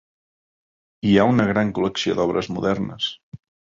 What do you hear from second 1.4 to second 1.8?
gran